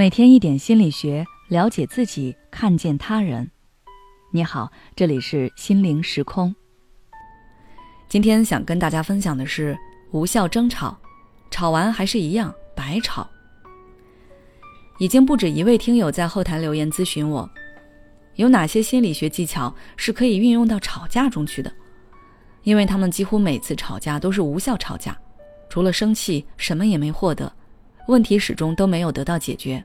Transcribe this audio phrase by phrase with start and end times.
[0.00, 3.50] 每天一点心理学，了解自己，看见他人。
[4.30, 6.56] 你好，这里是心灵时空。
[8.08, 9.78] 今天想跟大家分享的是
[10.12, 10.98] 无效争吵，
[11.50, 13.28] 吵完还是一样白吵。
[14.98, 17.46] 已经不止一位听友在后台留言咨询我，
[18.36, 21.70] 有哪些心理学技巧是可以运用到吵架中去的？
[22.62, 25.14] 因为他们几乎每次吵架都是无效吵架，
[25.68, 27.52] 除了生气，什么也没获得。
[28.08, 29.84] 问题始终都没有得到解决，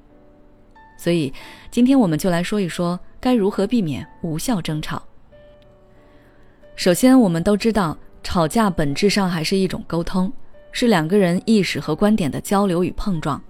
[0.98, 1.34] 所以
[1.70, 5.02] 今天我们就来说一说该如何避免无效争吵。
[6.76, 10.32] 首先，我们都知道，吵架本质上还是一种沟通，
[10.72, 13.42] 是两个人意识和观点的交流与碰撞。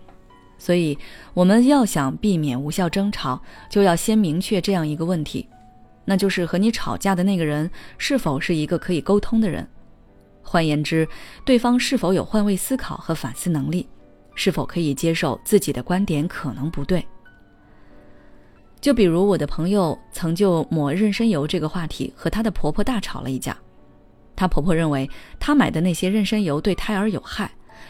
[0.57, 0.97] 所以，
[1.33, 5.47] 我们要想避免无效争吵，就要先明确这样一个问题，
[6.05, 9.67] 那就是和你吵架的那个人是否是一个可以沟通的人。
[10.41, 11.07] 换言之，
[11.43, 13.87] 对方是否有换位思考和反思能力。
[14.37, 17.05] 是否可以接受自己的观点可能不对？
[18.85, 23.57] 就比如我的朋友曾就抹妊娠油这个话题和她的婆婆大吵了一架。
[24.35, 27.49] 她婆婆认为她买的那些妊娠油对胎儿有害，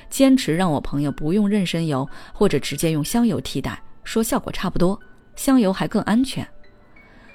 [0.10, 4.98] 坚持让我朋友不用妊娠油或者直接用香油替代，说效果差不多，
[5.36, 6.48] 香油还更安全。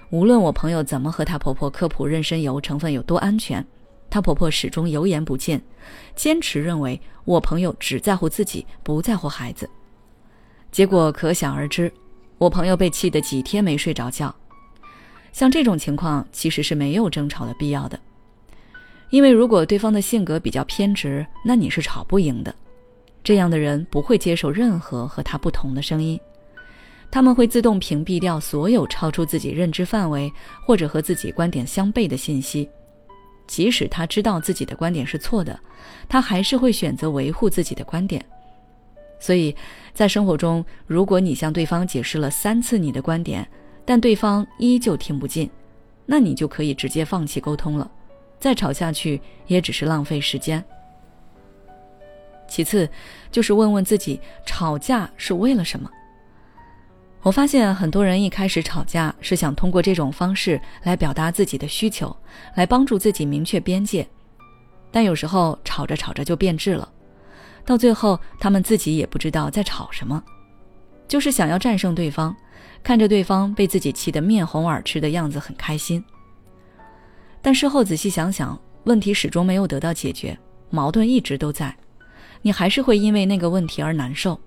[0.08, 3.62] 无论我朋友怎么和她婆婆科普妊娠油成分有多安全。
[4.08, 5.60] 她婆婆始终油盐不进，
[6.16, 9.68] 坚持认为我朋友只在乎自己，不在乎孩子。
[10.72, 11.92] 结果可想而知，
[12.40, 14.34] 我朋友被气得几天没睡着觉。
[15.30, 18.00] 像这种情况其实是没有争吵的必要的，
[19.10, 22.52] 因为如果对方的性格比较偏执，那你是吵不赢的。
[23.22, 26.18] 这样的人不会接受任何和他不同的声音，
[27.10, 30.32] 他们会自动屏蔽掉所有超出自己认知范围
[30.64, 32.66] 或者和自己观点相悖的信息。
[33.46, 35.60] 即使他知道自己的观点是错的，
[36.08, 38.24] 他还是会选择维护自己的观点。
[39.20, 39.54] 所以，
[39.94, 43.46] 在生活中，如果你向对方解释了三次你的观点，
[43.84, 45.48] 但对方依旧听不进，
[46.06, 47.88] 那你就可以直接放弃沟通了。
[48.38, 50.64] 再吵下去也只是浪费时间。
[52.48, 52.88] 其次，
[53.30, 55.88] 就是问问自己，吵架是为了什么？
[57.22, 62.16] 我发现很多人一开始吵架是想通过这种方式来表达自己的需求，
[62.54, 64.08] 来帮助自己明确边界，
[64.90, 66.90] 但有时候吵着吵着就变质了，
[67.64, 70.22] 到最后他们自己也不知道在吵什么，
[71.06, 72.34] 就是想要战胜对方，
[72.82, 76.04] 看着对方被自己气得面红耳赤的样子很开心，
[77.42, 80.38] 但事后仔细想想，问题始终没有得到解决，
[80.70, 81.76] 矛盾一直都在，
[82.42, 84.38] 你还是会因为那个问题而难受。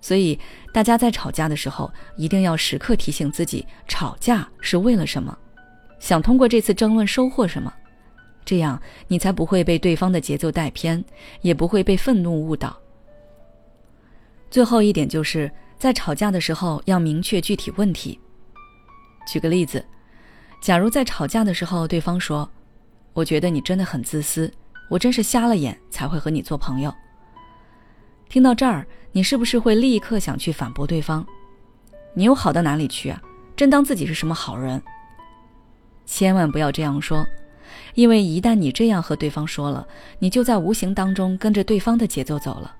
[0.00, 0.38] 所以，
[0.72, 5.36] 大家在吵架的时候，一定要时刻提醒自己：吵架是为了什么？
[5.98, 7.72] 想通过这次争论收获什么？
[8.46, 11.04] 这样你才不会被对方的节奏带偏，
[11.42, 12.74] 也不会被愤怒误导。
[14.48, 18.18] 最后一点就是在吵架的时候要明确具体问题。
[19.26, 19.84] 举个例子，
[20.60, 22.48] 假如在吵架的时候，对方说
[23.12, 24.50] ：“我觉得你真的很自私，
[24.88, 26.94] 我真是瞎了眼才会和你做朋友。”
[28.30, 31.26] 听到这儿，你是不是会立刻想去反驳对方？
[32.14, 33.20] 你又好到哪里去啊？
[33.56, 34.80] 真当自己是什么好人？
[36.06, 37.26] 千万不要这样说，
[37.94, 39.86] 因为一旦你这样和对方说了，
[40.18, 42.74] 你就在无形当中跟着对方的节奏走了，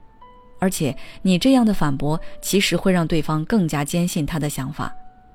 [0.58, 4.94] 而且你这样的反驳其实会让对方更加坚信他的想法，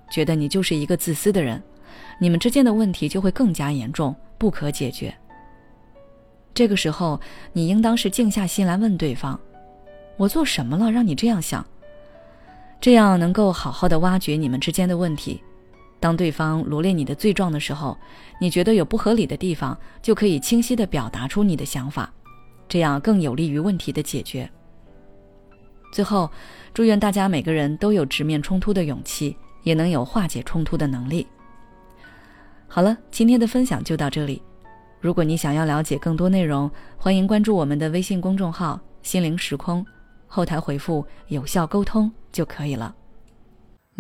[0.10, 1.62] 觉得你就是一个自私的人，
[2.20, 5.14] 你们之间的问题就会更加严重，不可解决。
[6.54, 7.20] 这个时候，
[7.54, 9.40] 你应当是静下心来问对方。
[10.18, 11.66] 我做什么了，让你这样想？
[12.80, 15.42] 这样能够好好的挖掘你们之间的问题。
[16.02, 17.96] 当对方罗列你的罪状的时候，
[18.40, 22.12] 你觉得有不合理的地方，就可以清晰的表达出你的想法，
[22.68, 24.50] 这样更有利于问题的解决。
[25.94, 26.30] 最后，
[26.74, 31.28] 祝愿大家每个人都有直面冲突的勇气，也能有化解冲突的能力。
[32.68, 34.42] 好了，今天的分享就到这里。
[35.00, 39.86] 如果你想要了解更多内容，欢迎关注我们的微信公众号“心灵时空”。
[40.26, 42.96] 后台回复“有效沟通”就可以了。